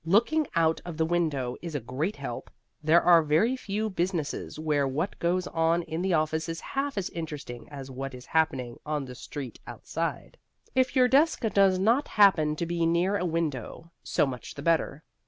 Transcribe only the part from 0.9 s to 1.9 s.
the window is a